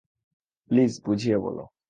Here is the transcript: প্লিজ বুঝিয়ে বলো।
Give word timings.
প্লিজ 0.71 0.93
বুঝিয়ে 1.05 1.37
বলো। 1.37 1.63